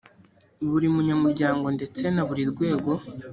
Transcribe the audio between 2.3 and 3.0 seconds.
rwego